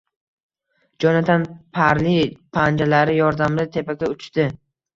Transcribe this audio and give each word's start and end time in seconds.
Jonatan, 1.05 1.45
parli 1.75 2.17
panjalari 2.59 3.21
yordamida 3.21 3.69
tepaga 3.79 4.13
uchdi 4.19 4.51